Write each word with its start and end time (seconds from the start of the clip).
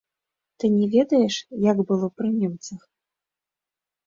Ты 0.61 0.65
не 0.77 0.87
ведаеш, 0.95 1.35
як 1.69 1.77
было 1.91 2.09
пры 2.17 2.27
немцах? 2.39 2.81